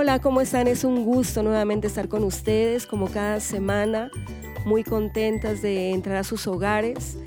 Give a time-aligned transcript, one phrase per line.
[0.00, 0.66] Hola, ¿cómo están?
[0.66, 4.10] Es un gusto nuevamente estar con ustedes, como cada semana,
[4.64, 7.18] muy contentas de entrar a sus hogares.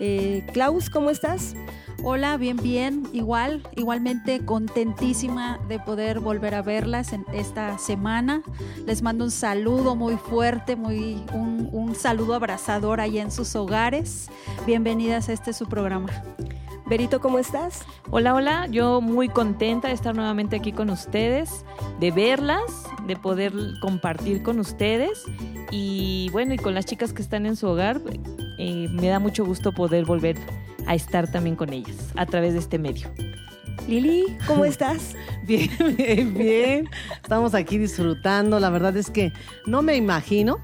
[0.00, 1.54] Eh, Klaus, ¿cómo estás?
[2.02, 8.42] Hola, bien, bien, igual, igualmente contentísima de poder volver a verlas en esta semana.
[8.86, 14.30] Les mando un saludo muy fuerte, muy, un, un saludo abrazador allá en sus hogares.
[14.64, 16.08] Bienvenidas a este su programa.
[16.86, 17.84] Berito, ¿cómo estás?
[18.10, 21.64] Hola, hola, yo muy contenta de estar nuevamente aquí con ustedes,
[22.00, 25.24] de verlas, de poder compartir con ustedes
[25.70, 28.00] y bueno, y con las chicas que están en su hogar,
[28.58, 30.36] eh, me da mucho gusto poder volver
[30.86, 33.08] a estar también con ellas a través de este medio.
[33.88, 35.14] Lili, ¿cómo estás?
[35.46, 36.88] Bien, bien, bien.
[37.20, 38.60] Estamos aquí disfrutando.
[38.60, 39.32] La verdad es que
[39.66, 40.58] no me imagino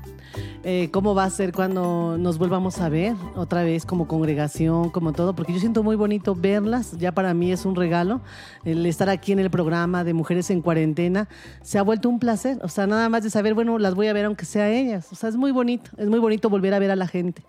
[0.63, 5.13] eh, cómo va a ser cuando nos vuelvamos a ver otra vez como congregación, como
[5.13, 6.97] todo, porque yo siento muy bonito verlas.
[6.99, 8.21] Ya para mí es un regalo
[8.65, 11.29] el estar aquí en el programa de Mujeres en Cuarentena.
[11.63, 12.59] Se ha vuelto un placer.
[12.63, 15.09] O sea, nada más de saber, bueno, las voy a ver aunque sea ellas.
[15.13, 15.91] O sea, es muy bonito.
[15.97, 17.43] Es muy bonito volver a ver a la gente.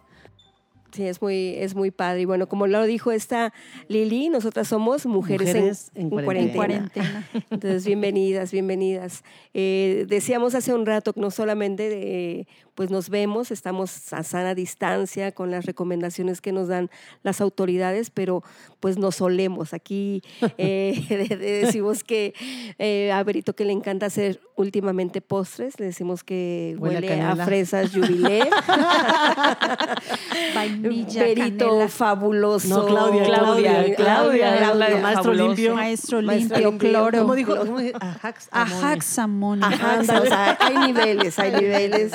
[0.91, 2.21] Sí, es muy, es muy padre.
[2.21, 3.53] Y bueno, como lo dijo esta
[3.87, 7.27] Lili, nosotras somos mujeres, Mujeres en, en en cuarentena.
[7.51, 9.23] Entonces, bienvenidas, bienvenidas.
[9.53, 14.55] Eh, decíamos hace un rato que no solamente de, pues nos vemos, estamos a sana
[14.55, 16.89] distancia con las recomendaciones que nos dan
[17.23, 18.43] las autoridades, pero
[18.79, 19.73] pues nos olemos.
[19.73, 20.21] Aquí
[20.57, 22.33] eh, de- de- decimos que
[22.79, 27.21] eh, a Berito que le encanta hacer últimamente postres, le decimos que Huele a huele,
[27.21, 28.39] a, fresas jubilé.
[30.81, 32.67] Vainilla, Berito canela, fabuloso.
[32.67, 35.47] No, Claudia, Claudia, Claudia, Claudia, la de maestro fabuloso.
[35.47, 35.75] limpio.
[35.75, 37.19] maestro limpio, cloro.
[37.19, 37.55] ¿Cómo dijo?
[37.57, 37.97] ¿Cómo dijo?
[38.01, 38.47] Ajax.
[38.51, 39.65] Ajax amonio.
[39.65, 42.13] Ajá, o sea, hay niveles, hay niveles.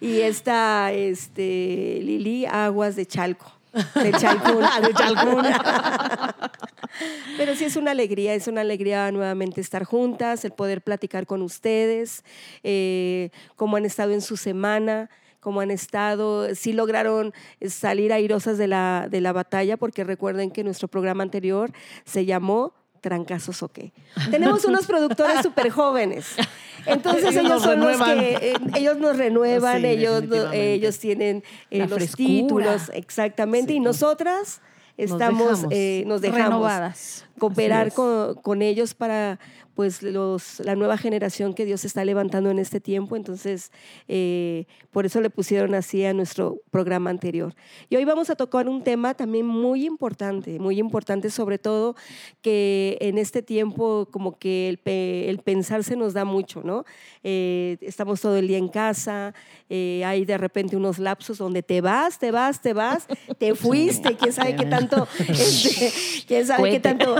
[0.00, 3.52] Y esta, este, Lili, aguas de Chalco.
[3.94, 4.64] De Chalcún.
[4.82, 5.44] de Chalcún.
[7.36, 11.42] Pero sí es una alegría, es una alegría nuevamente estar juntas, el poder platicar con
[11.42, 12.24] ustedes,
[12.62, 17.32] eh, cómo han estado en su semana, cómo han estado, si lograron
[17.66, 21.70] salir airosas de la, de la batalla, porque recuerden que nuestro programa anterior
[22.04, 23.92] se llamó Trancazos o qué.
[24.30, 26.26] Tenemos unos productores súper jóvenes.
[26.86, 31.92] Entonces Ellos son los que, eh, ellos nos renuevan, Sí, ellos, ellos tienen eh, los
[31.92, 32.26] frescura.
[32.26, 33.76] títulos, exactamente, Sí.
[33.76, 34.60] y nosotras
[34.96, 35.66] Nos estamos, dejamos.
[35.70, 37.24] eh, nos dejamos Renovadas.
[37.38, 39.38] cooperar con, con ellos para
[39.78, 43.14] pues los, la nueva generación que Dios está levantando en este tiempo.
[43.14, 43.70] Entonces,
[44.08, 47.54] eh, por eso le pusieron así a nuestro programa anterior.
[47.88, 51.94] Y hoy vamos a tocar un tema también muy importante, muy importante sobre todo
[52.42, 56.84] que en este tiempo como que el, el pensar se nos da mucho, ¿no?
[57.22, 59.32] Eh, estamos todo el día en casa,
[59.70, 63.06] eh, hay de repente unos lapsos donde te vas, te vas, te vas,
[63.38, 65.92] te fuiste, quién sabe qué tanto, este,
[66.26, 67.14] quién sabe qué tanto,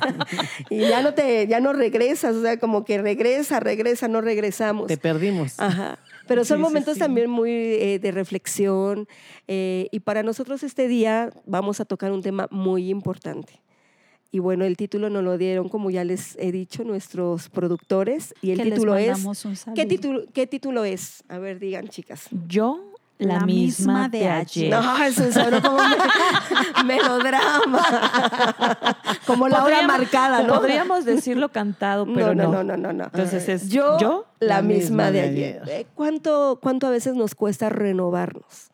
[0.70, 4.86] y ya no te, ya no regresas, o sea, como que regresa, regresa, no regresamos.
[4.86, 5.58] Te perdimos.
[5.58, 5.98] Ajá.
[6.26, 7.00] Pero son Sí, momentos sí.
[7.00, 9.06] también muy eh, de reflexión
[9.46, 13.60] eh, y para nosotros este día vamos a tocar un tema muy importante.
[14.30, 18.34] Y bueno, el título nos lo dieron, como ya les he dicho, nuestros productores.
[18.42, 19.24] Y el Que les título es...
[19.24, 21.22] un ¿qué título, ¿Qué título es?
[21.28, 22.26] A ver, digan, chicas.
[22.48, 24.70] Yo, la, La misma misma, de ayer.
[24.70, 27.80] No, eso sonó como me- melodrama.
[29.26, 30.54] como la hora marcada, ¿no?
[30.54, 32.52] Podríamos decirlo cantado, pero no, no.
[32.52, 33.04] no, no, no, no.
[33.04, 35.62] Entonces es Yo, yo, la, la misma, misma de de ayer.
[35.62, 35.80] ayer.
[35.80, 38.70] Eh, ¿Cuánto, ¿Cuánto a veces nos cuesta renovarnos?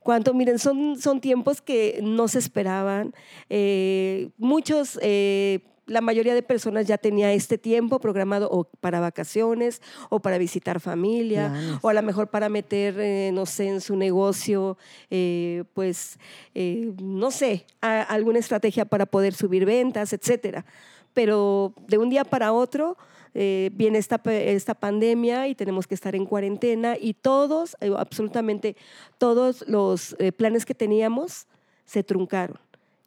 [0.00, 0.34] ¿Cuánto?
[0.34, 3.14] Miren, son, son tiempos que no se esperaban.
[3.48, 5.60] Eh, muchos, eh,
[5.92, 9.80] la mayoría de personas ya tenía este tiempo programado o para vacaciones
[10.10, 13.94] o para visitar familia o a lo mejor para meter, eh, no sé, en su
[13.96, 14.76] negocio,
[15.10, 16.18] eh, pues,
[16.54, 20.64] eh, no sé, a- alguna estrategia para poder subir ventas, etcétera.
[21.12, 22.96] Pero de un día para otro
[23.34, 28.76] eh, viene esta, esta pandemia y tenemos que estar en cuarentena y todos, absolutamente
[29.18, 31.46] todos los planes que teníamos
[31.84, 32.58] se truncaron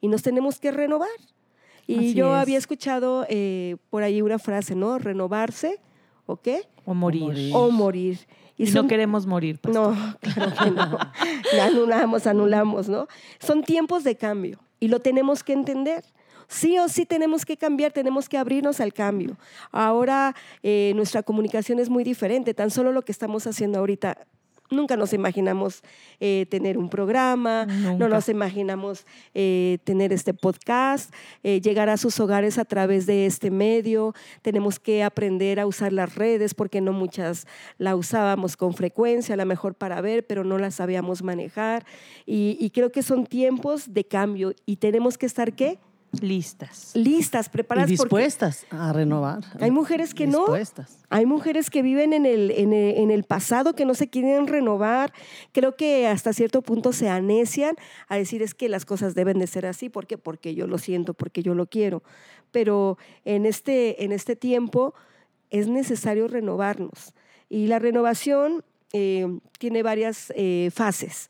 [0.01, 1.09] y nos tenemos que renovar.
[1.87, 2.41] Y Así yo es.
[2.41, 4.97] había escuchado eh, por ahí una frase, ¿no?
[4.99, 5.79] Renovarse,
[6.25, 6.63] ¿o qué?
[6.85, 7.51] O morir.
[7.53, 8.19] O morir.
[8.57, 9.59] Y, son- no queremos morir.
[9.59, 9.95] pastor.
[9.95, 10.97] no, claro que no.
[11.61, 13.07] anulamos, anulamos, ¿no?
[13.39, 16.03] Son tiempos de cambio y lo tenemos que entender.
[16.47, 19.35] Sí o sí tenemos que cambiar, tenemos que abrirnos al cambio.
[19.71, 24.27] Ahora eh, nuestra comunicación es muy diferente, tan solo lo que estamos haciendo ahorita.
[24.71, 25.83] Nunca nos imaginamos
[26.19, 31.13] eh, tener un programa, no nos imaginamos eh, tener este podcast,
[31.43, 34.15] eh, llegar a sus hogares a través de este medio.
[34.41, 37.45] Tenemos que aprender a usar las redes porque no muchas
[37.77, 41.85] la usábamos con frecuencia, a lo mejor para ver, pero no las sabíamos manejar.
[42.25, 45.77] Y, y creo que son tiempos de cambio y tenemos que estar, ¿qué?
[46.21, 46.91] Listas.
[46.95, 47.89] listas, preparadas.
[47.89, 49.43] dispuestas a renovar.
[49.59, 50.39] Hay mujeres que no.
[50.39, 50.99] Dispuestas.
[51.09, 54.47] Hay mujeres que viven en el, en, el, en el pasado, que no se quieren
[54.47, 55.13] renovar.
[55.51, 57.75] Creo que hasta cierto punto se anecian
[58.07, 59.89] a decir es que las cosas deben de ser así.
[59.89, 60.17] ¿Por qué?
[60.17, 62.03] Porque yo lo siento, porque yo lo quiero.
[62.51, 64.93] Pero en este, en este tiempo
[65.49, 67.13] es necesario renovarnos.
[67.49, 68.63] Y la renovación
[68.93, 71.29] eh, tiene varias eh, fases.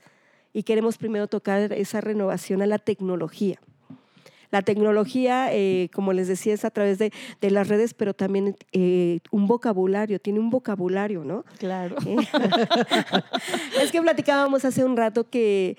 [0.53, 3.59] Y queremos primero tocar esa renovación a la tecnología.
[4.55, 7.11] La tecnología, eh, como les decía, es a través de,
[7.41, 11.43] de las redes, pero también eh, un vocabulario, tiene un vocabulario, ¿no?
[11.57, 11.97] Claro.
[12.05, 12.15] Eh,
[13.83, 15.75] es que platicábamos hace un rato que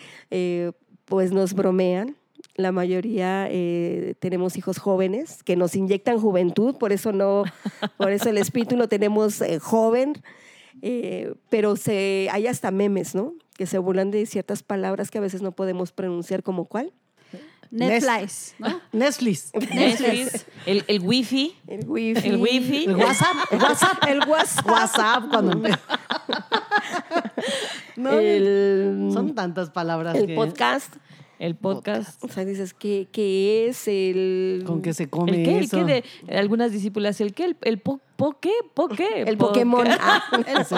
[1.06, 2.16] pues nos bromean.
[2.56, 7.44] La mayoría eh, tenemos hijos jóvenes que nos inyectan juventud, por eso no,
[7.96, 10.14] por eso el espíritu lo tenemos eh, joven,
[10.82, 13.34] eh, pero se, hay hasta memes, ¿no?
[13.56, 16.92] Que se burlan de ciertas palabras que a veces no podemos pronunciar como cuál.
[17.70, 18.80] Netflix, ¿no?
[18.92, 19.50] Netflix.
[19.54, 22.28] Netflix, el, el wifi, El wifi.
[22.28, 22.84] el wifi.
[22.84, 23.36] El WhatsApp.
[23.52, 24.04] El WhatsApp.
[24.08, 24.66] El WhatsApp.
[24.70, 25.78] WhatsApp cuando empe-
[27.96, 30.94] No, el, Son tantas palabras el que- podcast.
[31.38, 32.22] el podcast.
[32.24, 34.62] O sea, dices, ¿qué, qué es el...
[34.66, 35.58] con que se come ¿El qué?
[35.58, 35.84] ¿El qué?
[36.26, 37.44] De, algunas discípulas, ¿el qué?
[37.44, 38.52] ¿El, el po, po qué?
[38.74, 39.22] ¿Po qué?
[39.22, 39.84] El Po- Pokémon.
[39.84, 39.90] ¿qué?
[40.00, 40.74] Ah, Sí.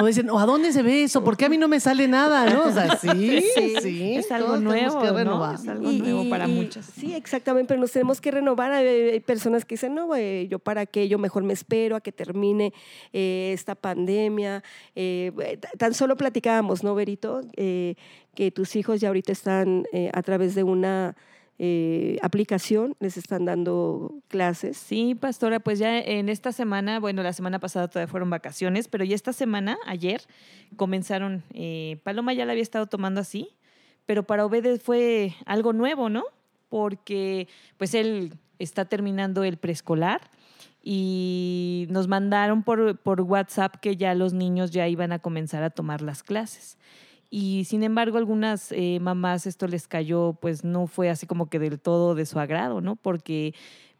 [0.00, 1.22] O dicen, ¿o a dónde se ve eso?
[1.22, 2.48] ¿Por qué a mí no me sale nada?
[2.50, 2.64] ¿no?
[2.64, 3.74] O sea, sí, sí.
[3.80, 5.52] Sí, Es algo todos nuevo, que ¿no?
[5.52, 6.86] Es algo nuevo para muchas.
[6.86, 8.72] Sí, exactamente, pero nos tenemos que renovar.
[8.72, 12.12] Hay, personas que dicen, no, güey, yo para qué, yo mejor me espero a que
[12.12, 12.72] termine
[13.12, 14.62] eh, esta pandemia.
[14.94, 17.42] Eh, tan solo platicábamos, ¿no, Berito?
[17.56, 17.94] Eh,
[18.34, 21.16] que tus hijos ya ahorita están eh, a través de una
[21.62, 24.78] eh, aplicación, les están dando clases.
[24.78, 29.04] Sí, pastora, pues ya en esta semana, bueno, la semana pasada todavía fueron vacaciones, pero
[29.04, 30.22] ya esta semana, ayer,
[30.76, 33.50] comenzaron, eh, Paloma ya la había estado tomando así,
[34.06, 36.24] pero para Obed fue algo nuevo, ¿no?
[36.70, 37.46] Porque
[37.76, 40.30] pues él está terminando el preescolar
[40.82, 45.68] y nos mandaron por, por WhatsApp que ya los niños ya iban a comenzar a
[45.68, 46.78] tomar las clases.
[47.30, 51.60] Y sin embargo, algunas eh, mamás esto les cayó, pues no fue así como que
[51.60, 52.96] del todo de su agrado, ¿no?
[52.96, 53.54] Porque,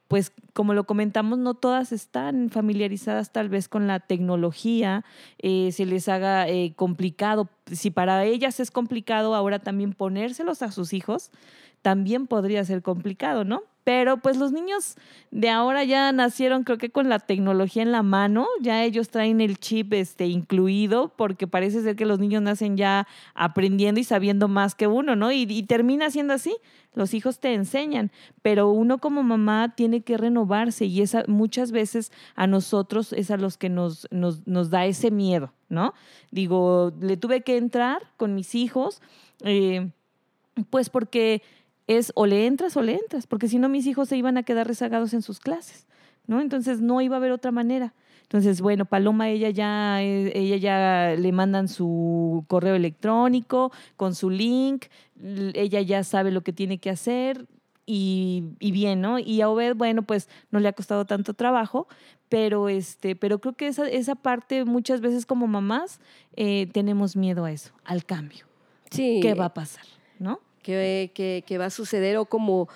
[0.08, 5.04] pues como lo comentamos, no todas están familiarizadas tal vez con la tecnología,
[5.38, 7.48] eh, se les haga eh, complicado.
[7.70, 11.30] Si para ellas es complicado, ahora también ponérselos a sus hijos,
[11.82, 13.62] también podría ser complicado, ¿no?
[13.84, 14.96] Pero pues los niños
[15.30, 19.40] de ahora ya nacieron creo que con la tecnología en la mano, ya ellos traen
[19.40, 24.48] el chip este incluido porque parece ser que los niños nacen ya aprendiendo y sabiendo
[24.48, 25.32] más que uno, ¿no?
[25.32, 26.56] Y, termina siendo así.
[26.92, 28.10] Los hijos te enseñan,
[28.42, 33.36] pero uno como mamá tiene que renovarse y esa, muchas veces a nosotros es a
[33.36, 35.94] los que nos, nos, nos da ese miedo, ¿no?
[36.32, 39.00] Digo, le tuve que entrar con mis hijos,
[39.44, 39.90] eh,
[40.68, 41.42] pues porque
[41.86, 44.42] es o le entras o le entras, porque si no mis hijos se iban a
[44.42, 45.86] quedar rezagados en sus clases,
[46.26, 46.40] ¿no?
[46.40, 47.94] Entonces no iba a haber otra manera.
[48.22, 54.30] Entonces, bueno, Paloma, ella ya, eh, ella ya le mandan su correo electrónico con su
[54.30, 54.86] link,
[55.54, 57.46] ella ya sabe lo que tiene que hacer
[57.86, 59.18] y, y bien, ¿no?
[59.18, 61.88] Y a Obed, bueno, pues no le ha costado tanto trabajo,
[62.28, 65.98] pero este, pero creo que esa, esa parte muchas veces como mamás
[66.36, 68.46] eh, tenemos miedo a eso, al cambio.
[68.92, 69.18] Sí.
[69.20, 69.84] ¿Qué va a pasar?
[70.20, 70.38] ¿No?
[70.62, 72.68] ¿Qué, qué- qué va a suceder o cómo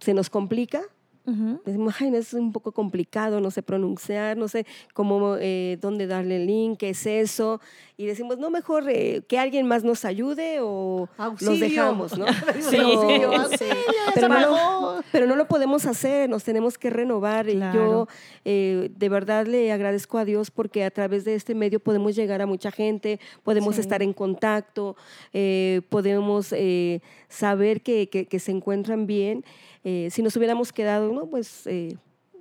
[0.00, 0.82] se nos complica?
[1.30, 1.60] Ujú.
[1.64, 6.06] Decimos, ay, no, es un poco complicado, no sé pronunciar, no sé cómo, eh, dónde
[6.06, 7.60] darle el link, qué es eso.
[7.96, 11.50] Y decimos, no, mejor eh, que alguien más nos ayude o Auxilio.
[11.52, 12.24] los dejamos, ¿no?
[12.60, 12.78] Sí.
[12.78, 13.64] Pero, Auxilio, sí.
[14.14, 17.48] pero, no pero no lo podemos hacer, nos tenemos que renovar.
[17.48, 17.74] Y Claro.
[17.74, 18.08] yo
[18.46, 22.40] eh, de verdad le agradezco a Dios porque a través de este medio podemos llegar
[22.40, 23.82] a mucha gente, podemos Sí.
[23.82, 24.96] estar en contacto,
[25.34, 29.44] eh, podemos eh, saber que, que- que se encuentran bien.
[29.84, 31.26] Eh, si nos hubiéramos quedado, ¿no?
[31.26, 31.96] Pues eh,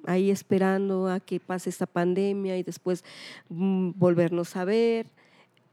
[0.06, 3.04] ahí esperando a que pase esta pandemia y después
[3.50, 5.08] mm, volvernos a ver.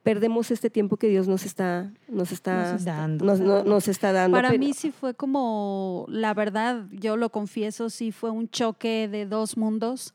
[0.02, 3.24] Perdemos este tiempo que Dios nos está, nos está, Nos dando.
[3.24, 4.36] nos- no- nos está dando.
[4.36, 9.08] Para pero- mí sí fue como, la verdad, yo lo confieso, sí fue un choque
[9.08, 10.14] de dos mundos,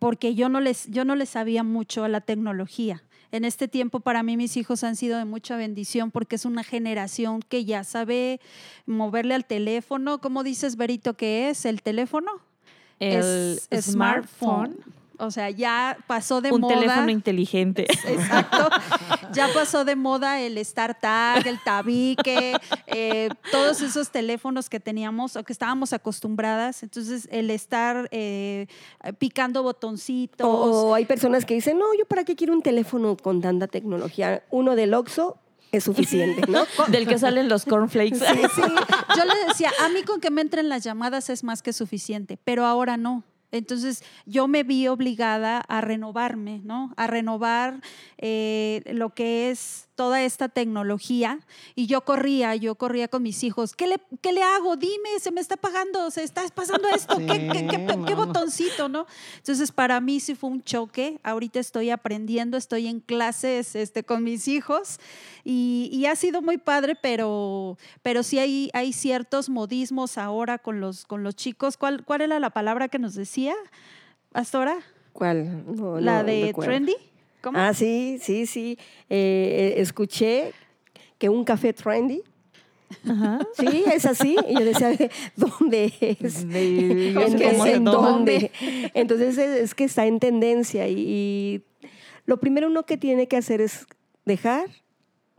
[0.00, 3.04] porque yo no les, yo no les sabía mucho a la tecnología.
[3.30, 6.64] En este tiempo para mí mis hijos han sido de mucha bendición porque es una
[6.64, 8.40] generación que ya sabe
[8.86, 10.20] moverle al teléfono.
[10.20, 12.30] ¿Cómo dices, Berito, que es el teléfono?
[13.00, 14.78] El es smartphone,
[15.18, 16.74] O sea, ya pasó de un moda.
[16.74, 17.86] teléfono inteligente.
[18.06, 18.68] Exacto.
[19.34, 22.56] Ya pasó de moda el StarTag, el tabique,
[22.86, 26.82] eh, todos esos teléfonos que teníamos o que estábamos acostumbradas.
[26.82, 28.68] Entonces, el estar eh,
[29.18, 30.46] picando botoncitos.
[30.46, 33.66] O, o hay personas que dicen, no, yo para qué quiero un teléfono con tanta
[33.66, 34.42] tecnología.
[34.50, 35.36] Uno del Oxxo
[35.72, 36.64] es suficiente, ¿no?
[36.88, 38.18] Del que salen los cornflakes.
[38.18, 38.62] Sí, sí.
[39.16, 42.38] Yo le decía, a mí con que me entren las llamadas es más que suficiente,
[42.42, 43.24] pero ahora no.
[43.50, 46.92] Entonces yo me vi obligada a renovarme, ¿no?
[46.96, 47.80] A renovar
[48.18, 51.40] eh, lo que es toda esta tecnología
[51.74, 53.74] y yo corría, yo corría con mis hijos.
[53.74, 54.76] ¿Qué le, qué le hago?
[54.76, 59.06] Dime, se me está pagando, se está pasando esto, ¿Qué, qué, qué, qué, botoncito, no?
[59.38, 61.18] Entonces para mí sí fue un choque.
[61.24, 65.00] Ahorita estoy aprendiendo, estoy en clases este, con mis hijos
[65.42, 70.80] y, y ha sido muy padre, pero, pero sí hay, hay ciertos modismos ahora con
[70.80, 71.76] los, con los chicos.
[71.76, 73.56] ¿Cuál, ¿Cuál era la palabra que nos decía
[74.32, 74.78] hasta ahora?
[75.12, 75.64] ¿Cuál?
[75.74, 76.70] No, la no de recuerdo.
[76.70, 76.96] trendy.
[77.40, 77.58] ¿Cómo?
[77.58, 78.78] Ah, sí, sí, sí.
[79.08, 80.52] Eh, eh, escuché
[81.18, 82.22] que un café trendy.
[83.08, 83.38] Ajá.
[83.54, 84.36] Sí, es así.
[84.48, 84.96] Y yo decía,
[85.36, 86.48] ¿dónde es?
[86.48, 88.50] De- ¿En, dónde?
[88.94, 91.62] Entonces es, es que está en tendencia y, y
[92.26, 93.86] lo primero uno que tiene que hacer es
[94.24, 94.68] dejar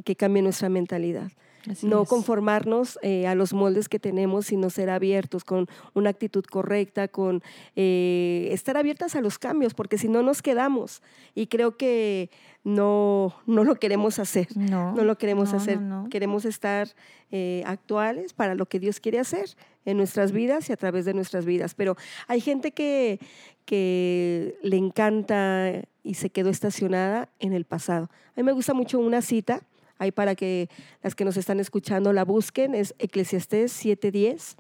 [0.06, 1.32] que cambie nuestra mentalidad.
[1.70, 2.10] Así no es.
[2.10, 7.42] conformarnos eh, a los moldes que tenemos, sino ser abiertos con una actitud correcta, con
[7.76, 11.02] eh, estar abiertas a los cambios, porque si no nos quedamos.
[11.36, 12.30] Y creo que
[12.64, 14.48] no, no lo queremos hacer.
[14.56, 15.82] No, No lo queremos no, hacer.
[15.82, 16.10] no, no.
[16.10, 16.90] Queremos estar
[17.32, 19.50] eh, actuales para lo que Dios quiere hacer
[19.86, 21.74] en nuestras vidas y a través de nuestras vidas.
[21.76, 21.96] Pero
[22.28, 23.20] hay gente que,
[23.66, 28.10] que le encanta y se quedó estacionada en el pasado.
[28.30, 29.64] A mí me gusta mucho una cita,
[30.00, 30.70] ahí para que
[31.04, 34.56] las que nos están escuchando la busquen, es Eclesiastés 7:10.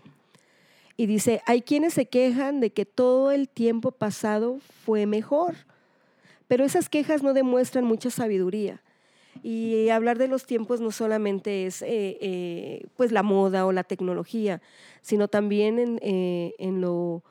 [0.96, 5.56] Y dice, hay quienes se quejan de que todo el tiempo pasado fue mejor,
[6.48, 8.82] pero esas quejas no demuestran mucha sabiduría.
[9.42, 13.86] Y hablar de los tiempos no solamente es eh, eh, pues la moda o la
[13.86, 14.62] tecnología,
[15.02, 17.24] sino también en, eh, en lo,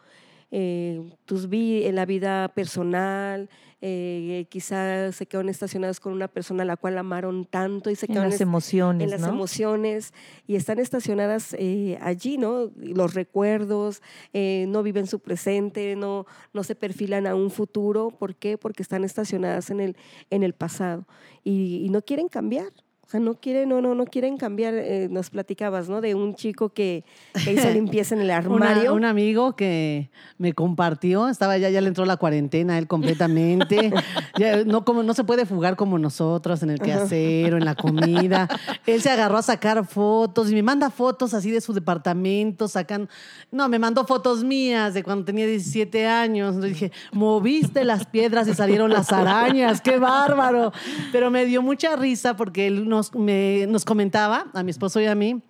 [0.50, 3.48] eh, tus vi- en la vida personal.
[3.80, 8.06] eh, quizás se quedaron estacionados con una persona a la cual amaron tanto y se
[8.06, 9.28] En quedaron las est- emociones, en las ¿no?
[9.28, 10.12] emociones
[10.48, 12.72] y están estacionadas eh, allí, ¿no?
[12.76, 14.02] Los recuerdos,
[14.32, 18.10] eh, no viven su presente, no, no se perfilan a un futuro.
[18.10, 18.58] ¿Por qué?
[18.58, 19.96] Porque están estacionadas en el,
[20.30, 21.06] en el pasado
[21.44, 22.72] y, y no quieren cambiar.
[23.08, 24.74] O sea, no quieren, no, no, no quieren cambiar.
[24.74, 26.02] Eh, nos platicabas, ¿no?
[26.02, 27.04] De un chico que,
[27.42, 28.92] que hizo limpieza en el Una- armario.
[28.92, 33.90] un amigo que me compartió, estaba ya, ya le entró la cuarentena a él completamente.
[34.38, 37.74] Ya no, como, no se puede fugar como nosotros en el quehacer o en la
[37.74, 38.46] comida.
[38.86, 43.08] Él se agarró a sacar fotos y me manda fotos así de su departamento, sacan.
[43.50, 46.54] No, me mandó fotos mías de cuando tenía 17 años.
[46.54, 50.72] Entonces dije, moviste las piedras y salieron las arañas, qué bárbaro.
[51.10, 55.06] Pero me dio mucha risa porque él nos, me- nos comentaba, a mi esposo y
[55.06, 55.40] a mí,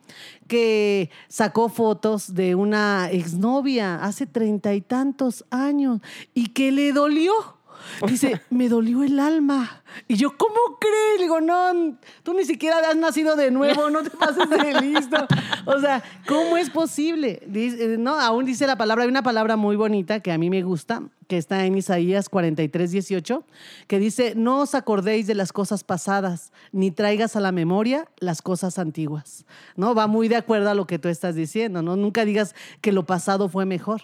[0.47, 6.01] que sacó fotos de una exnovia hace treinta y tantos años
[6.35, 7.33] y que le dolió.
[8.07, 9.78] Dice, me dolió el alma.
[10.07, 11.17] Y yo, ¿cómo crees?
[11.19, 15.17] Le digo, no, tú ni siquiera has nacido de nuevo, no te pases de listo.
[15.67, 17.43] O sea, ¿cómo es posible?
[17.47, 20.63] Dice, no, aún dice la palabra, hay una palabra muy bonita que a mí me
[20.63, 23.45] gusta, que está en Isaías 43, 18,
[23.87, 28.43] que dice, no os acordéis de las cosas pasadas, ni traigas a la memoria las
[28.43, 29.45] cosas antiguas.
[29.77, 29.95] ¿No?
[29.95, 31.97] Va muy de acuerdo a lo que tú estás diciendo, ¿no?
[31.97, 34.03] Nunca digas que lo pasado fue mejor.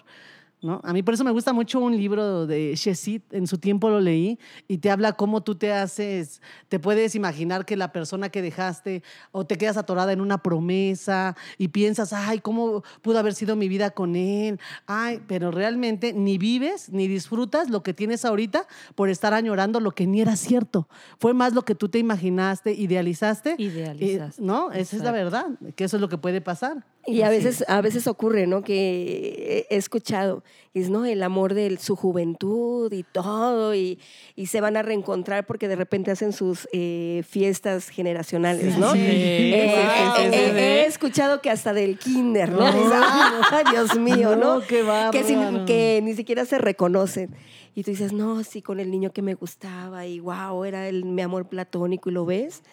[0.61, 0.81] ¿No?
[0.83, 3.99] A mí por eso me gusta mucho un libro de Shezit, en su tiempo lo
[3.99, 8.41] leí, y te habla cómo tú te haces, te puedes imaginar que la persona que
[8.41, 13.55] dejaste o te quedas atorada en una promesa y piensas, ay, ¿cómo pudo haber sido
[13.55, 14.59] mi vida con él?
[14.87, 19.91] Ay, pero realmente ni vives ni disfrutas lo que tienes ahorita por estar añorando lo
[19.91, 20.87] que ni era cierto.
[21.19, 23.55] Fue más lo que tú te imaginaste, idealizaste.
[23.59, 24.41] Idealizaste.
[24.41, 24.71] y- ¿No?
[24.71, 25.45] Esa es la verdad,
[25.75, 26.83] que eso es lo que puede pasar.
[27.07, 28.63] Y a veces, a veces ocurre, ¿no?
[28.63, 30.43] Que he escuchado,
[30.73, 31.05] es, ¿no?
[31.05, 33.99] El amor de su juventud y todo, y,
[34.35, 38.91] y se van a reencontrar porque de repente hacen sus eh, fiestas generacionales, ¿no?
[38.93, 38.99] Sí.
[39.01, 40.57] Eh, sí, sí, eh, sí.
[40.59, 42.65] He escuchado que hasta del kinder, ¿no?
[42.65, 44.55] "Ah, Dios mío, ¿no?
[44.55, 47.35] No, qué que, sin- que ni siquiera se reconocen.
[47.75, 51.05] Y tú dices, no, sí, con el niño que me gustaba, y wow, era el,
[51.05, 52.63] mi amor platónico, y lo ves.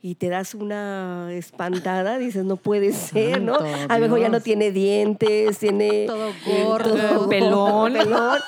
[0.00, 3.56] Y te das una espantada, dices, no puede ser, ¿no?
[3.88, 6.06] A lo mejor ya no tiene dientes, tiene...
[6.06, 7.28] Todo gordo.
[7.28, 7.94] Pelón.
[7.94, 8.38] pelón.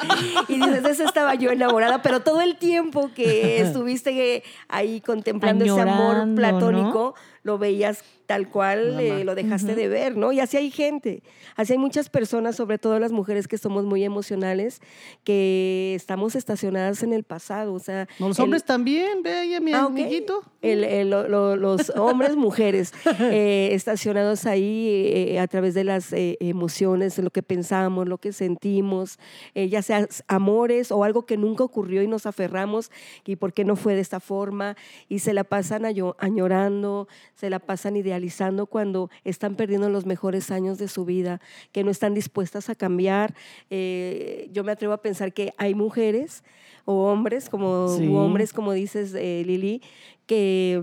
[0.47, 5.65] Y dices, de eso estaba yo enamorada, pero todo el tiempo que estuviste ahí contemplando
[5.65, 10.31] ese amor platónico, lo veías tal cual eh, lo dejaste de ver, ¿no?
[10.31, 11.23] Y así hay gente,
[11.57, 14.81] así hay muchas personas, sobre todo las mujeres que somos muy emocionales,
[15.25, 18.07] que estamos estacionadas en el pasado, o sea...
[18.21, 20.43] Los el- hombres también, ve ahí a mi Ah, amiguito.
[20.63, 26.13] El- el- lo- lo- los hombres, mujeres, eh, estacionados ahí eh, a través de las
[26.13, 29.19] emociones, lo que pensamos, lo que sentimos,
[29.55, 32.93] ya sea amores o algo que nunca ocurrió y nos aferramos
[33.27, 34.77] y por qué no fue de esta forma
[35.09, 40.51] y se la pasan año- añorando, se la pasan idealizando cuando están perdiendo los mejores
[40.51, 41.41] años de su vida,
[41.73, 43.35] que no están dispuestas a cambiar.
[43.71, 46.43] Eh, yo me atrevo a pensar que hay mujeres
[46.85, 48.09] o hombres, como Sí.
[48.09, 49.83] u hombres, como dices, eh, Lili,
[50.27, 50.83] que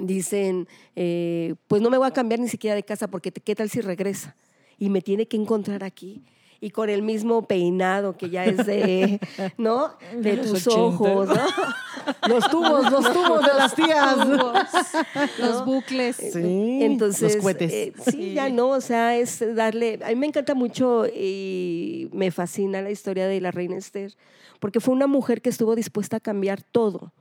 [0.00, 3.68] dicen, eh, pues no me voy a cambiar ni siquiera de casa porque qué tal
[3.68, 4.34] si regresa
[4.78, 6.22] y me tiene que encontrar aquí.
[6.64, 9.18] Y con el mismo peinado que ya es de,
[9.58, 9.94] ¿no?
[10.16, 10.80] De los tus 80.
[10.80, 11.34] ojos, ¿no?
[12.28, 14.16] Los tubos, los tubos de las tías.
[15.38, 16.16] los bucles.
[16.16, 17.72] Sí, Entonces, los cohetes.
[17.72, 22.30] eh, sí, ya no, o sea, es darle, a mí me encanta mucho y me
[22.32, 24.14] fascina la historia de la reina Esther,
[24.58, 27.12] porque fue una mujer que estuvo dispuesta a cambiar todo.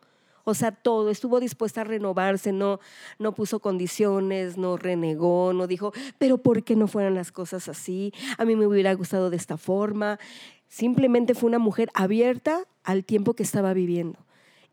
[0.44, 2.80] O sea, todo, estuvo dispuesta a renovarse, no,
[3.20, 8.14] no puso condiciones, no renegó, no dijo, pero ¿por qué no fueran las cosas así?
[8.38, 10.20] A mí me hubiera gustado de esta forma.
[10.68, 14.20] Simplemente fue una mujer abierta al tiempo que estaba viviendo.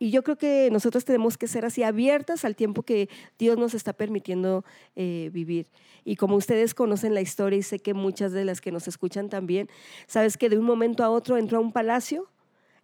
[0.01, 3.75] Y yo creo que nosotros tenemos que ser así, abiertas al tiempo que Dios nos
[3.75, 5.67] está permitiendo eh, vivir.
[6.05, 9.29] Y como ustedes conocen la historia y sé que muchas de las que nos escuchan
[9.29, 9.69] también,
[10.07, 12.29] sabes que de un momento a otro entró a un palacio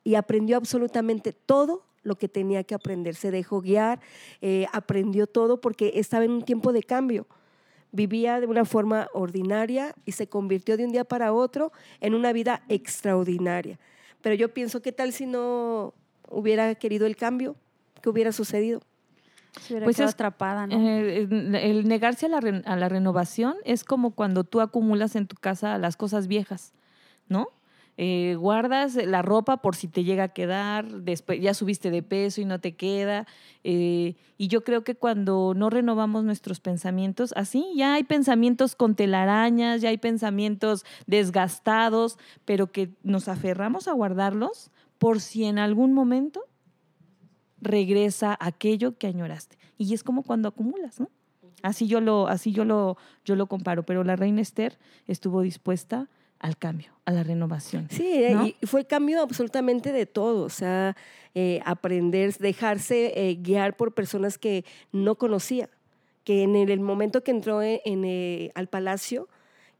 [0.03, 3.17] y aprendió absolutamente todo lo que tenía que aprender.
[3.17, 4.01] Se dejó guiar,
[4.41, 7.27] eh, aprendió todo porque estaba en un tiempo de cambio.
[7.91, 12.33] Vivía de una forma ordinaria y se convirtió de un día para otro en una
[12.33, 13.79] vida extraordinaria.
[14.23, 15.95] Pero yo pienso, ¿qué tal si no
[16.31, 17.57] hubiera querido el cambio?
[18.03, 18.81] ¿Qué hubiera sucedido?
[19.61, 20.75] Se hubiera Pues es- atrapada, ¿no?
[20.77, 25.15] Eh, el el negarse a la, re- a la renovación es como cuando tú acumulas
[25.15, 26.73] en tu casa las cosas viejas,
[27.29, 27.49] ¿no?
[27.97, 32.41] Eh, guardas la ropa por si te llega a quedar, después ya subiste de peso
[32.41, 33.27] y no te queda.
[33.63, 38.97] eh, y yo creo que cuando no renovamos nuestros pensamientos, así ya hay pensamientos con
[38.97, 45.93] telarañas, ya hay pensamientos desgastados, pero que nos aferramos a guardarlos por si en algún
[45.93, 46.43] momento
[47.61, 49.57] regresa aquello que añoraste.
[49.79, 51.11] Y es como cuando acumulas, ¿no?
[51.63, 53.85] Así yo lo, así yo lo, yo lo comparo.
[53.85, 56.09] Pero la reina Esther estuvo dispuesta
[56.39, 57.89] al cambio, a la renovación.
[57.91, 58.47] Sí, eh, ¿no?
[58.47, 60.97] y fue cambio absolutamente de todo, o sea,
[61.35, 65.69] eh, aprender, dejarse eh, guiar por personas que no conocía,
[66.23, 69.29] que en el, el momento que entró en, en, eh, al palacio,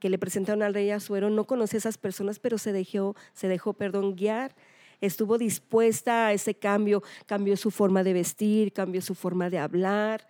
[0.01, 3.49] que le presentaron al rey Azuero, no conocía a esas personas, pero se dejó, se
[3.49, 4.55] dejó, perdón, guiar,
[5.01, 10.27] estuvo dispuesta a ese cambio, cambió su forma de vestir, cambió su forma de hablar.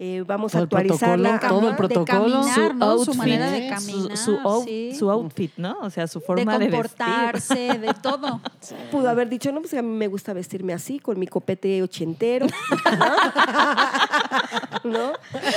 [0.00, 1.40] Eh, vamos a actualizarla.
[1.40, 2.44] protocolo, todo el protocolo.
[2.44, 2.86] De caminar, ¿no?
[2.98, 4.16] Su outfit, manera de caminar.
[4.16, 4.94] su, su out- sí.
[4.96, 5.76] su outfit, ¿no?
[5.80, 6.78] O sea, su de forma de, vestir.
[7.06, 8.40] comportarse, de todo.
[8.92, 12.46] Pudo haber dicho, no, pues a mí me gusta vestirme así, con mi copete ochentero.
[14.84, 14.90] ¿no?
[14.90, 15.12] ¿No?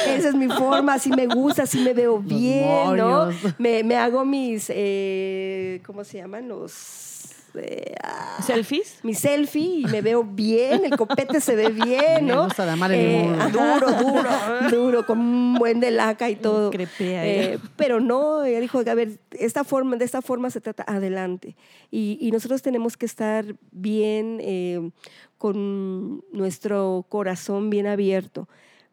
[0.07, 3.29] Esa es mi forma, así me gusta, así me veo bien, ¿no?
[3.57, 6.47] Me, me hago mis, eh, ¿cómo se llaman?
[6.47, 7.29] Los...
[7.55, 8.99] eh, ah, ¿Selfies?
[9.03, 12.45] mi selfie y me veo bien, el copete se ve bien, Me ¿no?
[12.45, 13.51] gusta la Marilyn Eh, Monroe.
[13.51, 14.29] duro, duro,
[14.71, 16.69] duro, con un buen de laca y todo.
[16.71, 17.61] Crepea Eh, ella.
[17.75, 21.55] pero no, ella dijo, a ver, esta forma, de esta forma se trata adelante.
[21.89, 24.91] Y, y nosotros tenemos que estar bien, eh,
[25.37, 28.47] con nuestro corazón bien abierto,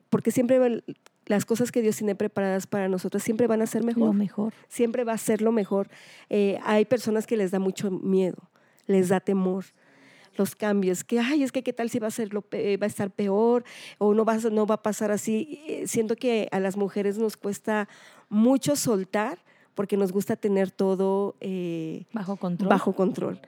[0.09, 0.83] porque siempre va-
[1.29, 4.53] las cosas que Dios tiene preparadas para nosotros siempre van a ser mejor Lo mejor.
[4.69, 5.89] siempre va a ser lo mejor.
[6.29, 8.39] Eh, hay personas que les da mucho miedo,
[8.87, 9.65] les da temor
[10.37, 12.85] los cambios, que ay, es que qué tal si va a ser lo pe- va
[12.85, 13.65] a estar peor
[13.99, 15.61] o no va a, no va a pasar así.
[15.67, 17.89] Eh, Siento que a las mujeres nos cuesta
[18.29, 19.39] mucho soltar
[19.75, 22.69] porque nos gusta tener todo eh, Bajo control.
[22.69, 23.41] bajo control.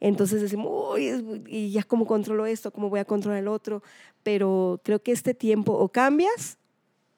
[0.00, 3.82] Entonces decimos, uy, y ya cómo controlo esto, cómo voy a controlar el otro,
[4.22, 6.57] pero creo que este tiempo o cambias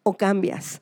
[0.02, 0.80] o cambias.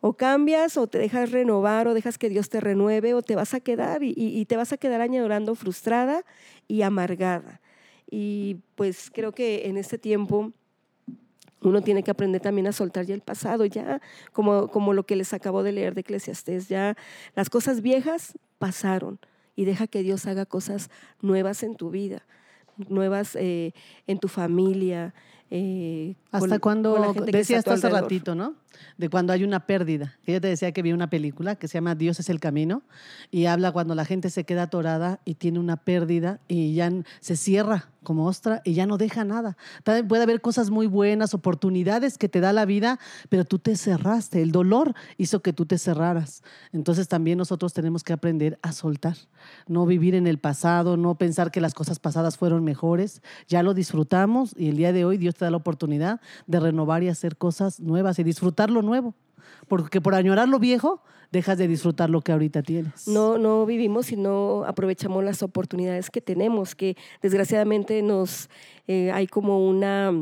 [0.00, 3.52] O cambias o te dejas renovar o dejas que Dios te renueve o te vas
[3.52, 6.24] a quedar y, te vas a quedar añorando frustrada
[6.66, 7.60] y amargada.
[8.10, 10.52] Y pues creo que en este tiempo
[11.62, 14.00] uno tiene que aprender también a soltar ya el pasado, ya
[14.32, 16.96] como, como lo que les acabo de leer de Eclesiastés, ya
[17.34, 19.18] las cosas viejas pasaron
[19.54, 20.88] y deja que Dios haga cosas
[21.20, 22.22] nuevas en tu vida,
[22.88, 23.74] nuevas eh,
[24.06, 25.12] en tu familia.
[25.50, 28.34] Eh, Hasta con- cuando con la gente que está a decías tu tú hace ratito,
[28.34, 28.54] ¿no?
[28.98, 30.18] De cuando hay una pérdida.
[30.26, 32.82] Yo te decía que vi una película que se llama Dios es el camino
[33.30, 37.36] y habla cuando la gente se queda atorada y tiene una pérdida y ya se
[37.36, 39.56] cierra como ostra y ya no deja nada.
[39.84, 43.76] También puede haber cosas muy buenas, oportunidades que te da la vida, pero tú te
[43.76, 44.42] cerraste.
[44.42, 46.42] El dolor hizo que tú te cerraras.
[46.72, 49.16] Entonces también nosotros tenemos que aprender a soltar,
[49.66, 53.22] no vivir en el pasado, no pensar que las cosas pasadas fueron mejores.
[53.48, 57.02] Ya lo disfrutamos y el día de hoy Dios te da la oportunidad de renovar
[57.02, 59.14] y hacer cosas nuevas y disfrutar lo nuevo.
[59.68, 63.06] Porque por añorar lo viejo, dejas de disfrutar lo que ahorita tienes.
[63.08, 68.50] No, no vivimos y no aprovechamos las oportunidades que tenemos, que desgraciadamente nos
[68.88, 70.12] eh, hay como una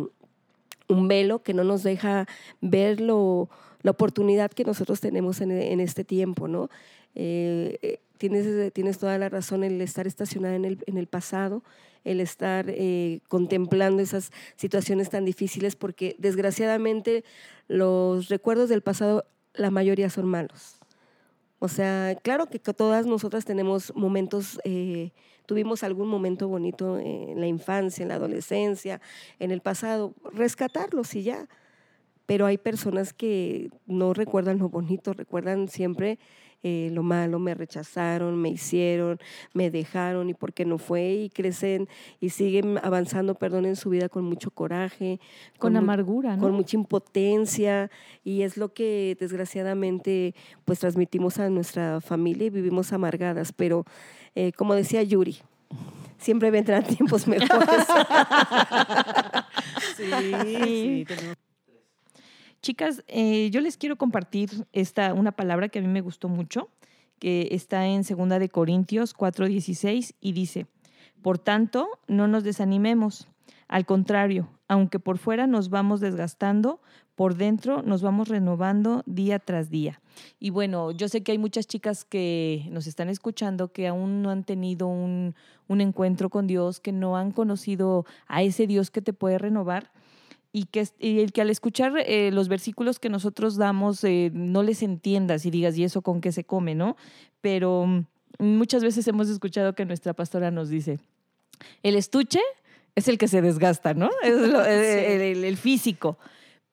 [0.89, 2.27] un velo que no nos deja
[2.63, 3.51] ver lo,
[3.83, 6.71] la oportunidad que nosotros tenemos en, en este tiempo, ¿no?
[7.19, 11.63] Eh, eh, tienes, tienes toda la razón el estar estacionada en el, en el pasado,
[12.05, 17.25] el estar eh, contemplando esas situaciones tan difíciles, porque desgraciadamente
[17.67, 20.79] los recuerdos del pasado, la mayoría son malos.
[21.59, 25.11] O sea, claro que todas nosotras tenemos momentos, eh,
[25.45, 29.01] tuvimos algún momento bonito en la infancia, en la adolescencia,
[29.41, 31.49] en el pasado, rescatarlos y ya.
[32.27, 36.19] Pero hay personas que no recuerdan lo bonito, recuerdan siempre
[36.63, 39.19] eh, lo malo, me rechazaron, me hicieron,
[39.55, 41.89] me dejaron y por qué no fue y crecen
[42.21, 45.21] y siguen avanzando, perdón, en su vida con mucho coraje.
[45.59, 46.43] Con, amargura, ¿no?
[46.43, 47.91] Con mucha impotencia
[48.25, 53.85] y es lo que desgraciadamente pues transmitimos a nuestra familia y vivimos amargadas, pero
[54.35, 55.39] eh, como decía Yuri,
[56.19, 57.87] siempre vendrán tiempos mejores.
[59.97, 60.11] sí,
[60.43, 61.07] sí,
[62.69, 66.69] Chicas, eh, yo les quiero compartir esta, una palabra que a mí me gustó mucho,
[67.19, 70.67] que está en 2 de Corintios 4:16 y dice,
[71.23, 73.27] por tanto, no nos desanimemos.
[73.69, 76.83] Al contrario, aunque por fuera nos vamos desgastando,
[77.15, 80.03] por dentro nos vamos renovando día tras día.
[80.39, 84.29] Y bueno, yo sé que hay muchas chicas que nos están escuchando que aún no
[84.29, 85.35] han tenido un,
[85.69, 89.91] un encuentro con Dios, que no han conocido a ese Dios que te puede renovar
[90.59, 94.83] y que, el que al escuchar eh, los versículos que nosotros damos eh, no les
[94.83, 96.97] entiendas y digas, ¿y eso con qué se come, no?
[97.41, 98.05] Pero mm,
[98.41, 100.99] muchas veces hemos escuchado que nuestra pastora nos dice,
[101.85, 102.41] el estuche
[102.97, 104.11] es el que se desgasta, ¿no?
[104.23, 106.19] Es el, físico.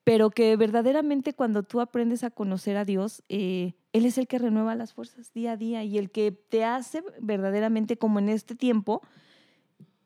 [0.04, 4.40] Pero que verdaderamente cuando tú aprendes a conocer a Dios, eh, Él es el que
[4.40, 8.56] renueva las fuerzas día a día y el que te hace verdaderamente como en este
[8.56, 9.04] tiempo,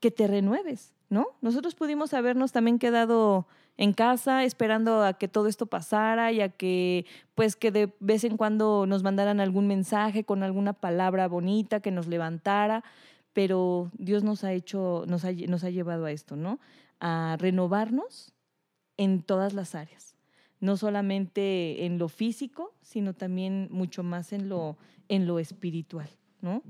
[0.00, 1.28] que te renueves, ¿no?
[1.40, 6.50] Nosotros pudimos habernos también quedado en casa esperando a que todo esto pasara y a
[6.50, 11.80] que pues que de vez en cuando nos mandaran algún mensaje con alguna palabra bonita
[11.80, 12.84] que nos levantara,
[13.32, 16.60] pero Dios nos ha hecho, nos ha, nos ha llevado a esto, ¿no?
[17.00, 18.34] A renovarnos
[18.96, 20.14] en todas las áreas,
[20.60, 24.76] no solamente en lo físico, sino también mucho más en lo,
[25.08, 26.10] en lo espiritual.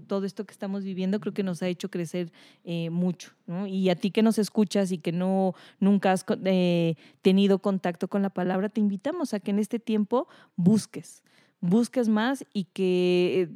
[0.06, 2.32] Todo esto que estamos viviendo creo que nos ha hecho crecer
[2.64, 3.32] eh, mucho,
[3.68, 8.22] Y a ti que nos escuchas y que no nunca has eh, tenido contacto con
[8.22, 11.22] la palabra, te invitamos a que en este tiempo busques,
[11.60, 13.48] busques más y que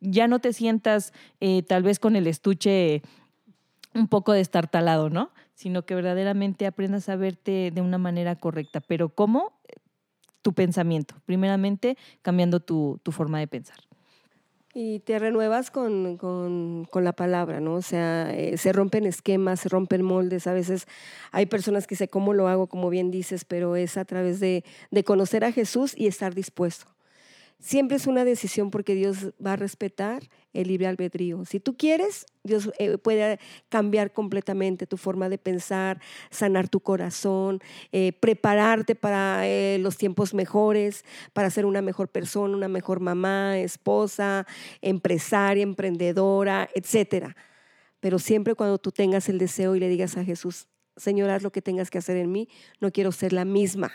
[0.00, 3.02] ya no te sientas eh, tal vez con el estuche
[3.94, 5.30] un poco destartalado, ¿no?
[5.54, 8.80] Sino que verdaderamente aprendas a verte de una manera correcta.
[8.80, 9.52] Pero ¿cómo?
[10.42, 11.16] Tu pensamiento.
[11.26, 13.89] Primeramente, cambiando tu forma de pensar.
[14.72, 17.74] Y te renuevas con, la palabra, ¿no?
[17.74, 20.46] O sea, eh, se rompen esquemas, se rompen moldes.
[20.46, 20.86] A veces
[21.32, 22.68] hay personas que dicen, ¿cómo lo hago?
[22.68, 26.86] Como bien dices, pero es a través de, de conocer a Jesús y estar dispuesto.
[27.58, 31.44] Siempre es una decisión porque Dios va a respetar el libre albedrío.
[31.44, 37.60] Si tú quieres, Dios eh, puede cambiar completamente tu forma de pensar, sanar tu corazón,
[37.92, 43.58] eh, prepararte para eh, los tiempos mejores, para ser una mejor persona, una mejor mamá,
[43.58, 44.46] esposa,
[44.80, 47.34] empresaria, emprendedora, etc.
[48.00, 51.52] Pero siempre cuando tú tengas el deseo y le digas a Jesús, Señor, haz lo
[51.52, 52.48] que tengas que hacer en mí,
[52.80, 53.92] no quiero ser la misma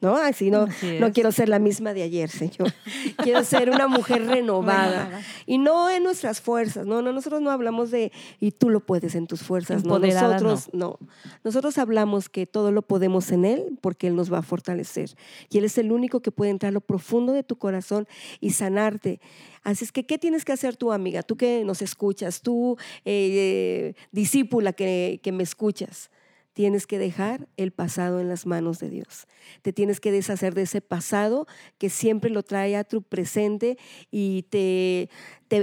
[0.00, 0.16] ¿no?
[0.16, 0.66] Así no,
[1.00, 2.72] no quiero ser la misma de ayer, Señor.
[3.22, 5.22] quiero ser una mujer renovada.
[5.46, 9.14] y no en nuestras fuerzas, no, no, nosotros no hablamos de, y tú lo puedes
[9.14, 10.98] en tus fuerzas, no, nosotros no.
[11.44, 15.10] Nosotros hablamos que todo lo podemos en Él porque Él nos va a fortalecer.
[15.50, 18.06] Y Él es el único que puede entrar a lo profundo de tu corazón
[18.40, 19.20] y sanarte.
[19.62, 21.22] Así es que, ¿qué tienes que hacer tú, amiga?
[21.22, 26.10] Tú que nos escuchas, tú, eh, discípula que, que me escuchas
[26.56, 29.26] tienes que dejar el pasado en las manos de Dios.
[29.60, 33.76] Te tienes que deshacer de ese pasado que siempre lo trae a tu presente
[34.10, 35.10] y te,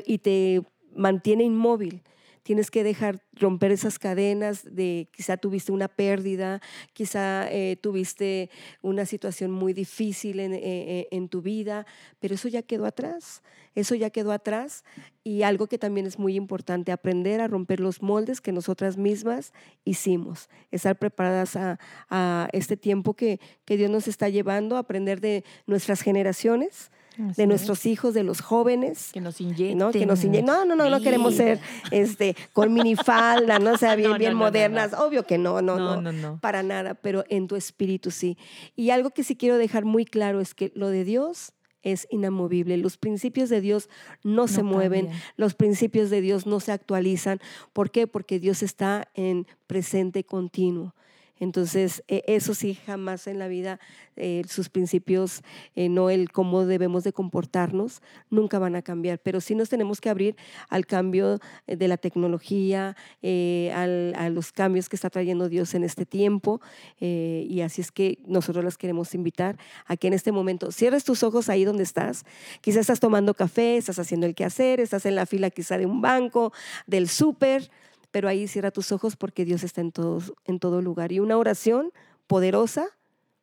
[0.06, 0.62] y te
[0.95, 2.03] mantiene inmóvil.
[2.43, 6.62] Tienes que dejar romper esas cadenas de quizá tuviste una pérdida,
[6.93, 8.49] quizá eh, tuviste
[8.82, 11.86] una situación muy difícil en, eh, en tu vida,
[12.19, 13.41] pero eso ya quedó atrás,
[13.75, 14.84] eso ya quedó atrás.
[15.23, 19.53] Y algo que también es muy importante, aprender a romper los moldes que nosotras mismas
[19.86, 21.79] hicimos, estar preparadas a,
[22.10, 27.43] a este tiempo que, que Dios nos está llevando, aprender de nuestras generaciones Así de
[27.43, 27.47] es.
[27.47, 29.12] nuestros hijos, de los jóvenes.
[29.13, 29.78] Que nos inyecten.
[29.78, 29.91] ¿no?
[29.91, 31.60] Que nos inye- no, no, no, no queremos ser
[31.91, 34.93] este, con minifalda, no o sea bien, No, no, bien modernas.
[34.93, 38.38] Obvio que no, no, no, para nada, pero en tu espíritu sí.
[38.76, 42.78] Y algo que sí quiero dejar muy claro es que lo de Dios es inamovible.
[42.78, 43.89] Los principios de Dios
[44.23, 47.39] no, se mueven, los principios de Dios no se actualizan.
[47.73, 48.08] ¿Por qué?
[48.08, 50.95] Porque Dios está en presente continuo.
[51.39, 53.79] Entonces, eh, eso sí, jamás en la vida
[54.15, 55.41] eh, sus principios,
[55.75, 59.19] eh, no el cómo debemos de comportarnos, nunca van a cambiar.
[59.19, 60.35] Pero sí nos tenemos que abrir
[60.69, 66.05] al cambio eh, de la tecnología, a los cambios que está trayendo Dios en este
[66.05, 66.61] tiempo.
[66.99, 71.23] y así es que nosotros las queremos invitar a que en este momento cierres tus
[71.23, 72.25] ojos ahí donde estás.
[72.61, 76.01] Quizás estás tomando café, estás haciendo el quehacer, estás en la fila quizá de un
[76.01, 76.53] banco,
[76.85, 77.69] del súper
[78.13, 81.12] pero ahí cierra tus ojos porque Dios está en todo, en todo lugar.
[81.12, 81.91] Y una oración
[82.28, 82.88] poderosa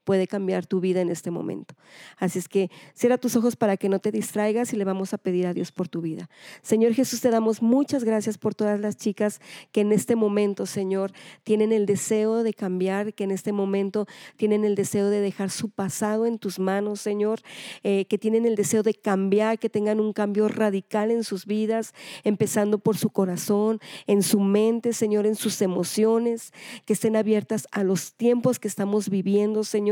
[0.05, 1.75] puede cambiar tu vida en este momento.
[2.17, 5.19] Así es que cierra tus ojos para que no te distraigas y le vamos a
[5.19, 6.29] pedir a Dios por tu vida.
[6.63, 9.41] Señor Jesús, te damos muchas gracias por todas las chicas
[9.73, 11.13] que en este momento, Señor,
[11.45, 15.71] tienen el deseo de cambiar, que en este momento tienen el deseo de dejar su
[15.71, 17.41] pasado en tus manos, Señor,
[17.83, 21.95] eh, que tienen el deseo de cambiar, que tengan un cambio radical en sus vidas,
[22.25, 26.53] empezando por su corazón, en su mente, Señor, en sus emociones,
[26.85, 29.89] que estén abiertas a los tiempos que estamos viviendo, Señor,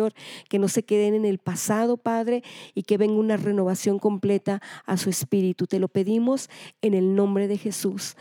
[0.49, 2.43] que no se queden en el pasado, Padre,
[2.75, 5.67] y que venga una renovación completa a su espíritu.
[5.67, 6.49] Te lo pedimos
[6.83, 8.17] en el nombre de Jesús.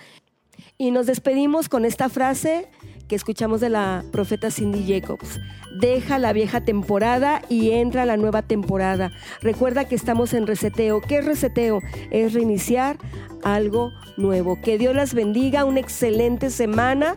[0.78, 2.68] Y nos despedimos con esta frase
[3.08, 5.40] que escuchamos de la profeta Cindy Jacobs.
[5.80, 9.12] Deja la vieja temporada y entra la nueva temporada.
[9.42, 11.02] Recuerda que estamos en reseteo.
[11.02, 11.82] ¿Qué es reseteo?
[12.12, 12.98] Es reiniciar
[13.44, 14.60] algo nuevo.
[14.62, 15.66] Que Dios las bendiga.
[15.66, 17.16] Una excelente semana.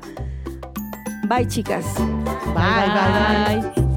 [1.28, 1.84] Bye, chicas.
[2.54, 3.54] bye.
[3.54, 3.72] bye.
[3.74, 3.89] Bye.